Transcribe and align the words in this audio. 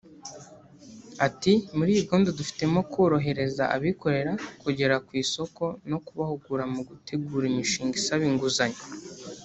Ati 1.27 1.53
“Muri 1.77 1.89
iyi 1.93 2.03
gahunda 2.09 2.37
dufitemo 2.39 2.79
korohereza 2.93 3.63
abikorera 3.75 4.31
kugera 4.63 4.95
ku 5.05 5.11
isoko 5.23 5.63
no 5.89 5.97
kubahugura 6.05 6.63
mu 6.73 6.81
gutegura 6.89 7.45
imishinga 7.51 7.95
isaba 8.01 8.23
inguzanyo 8.31 8.81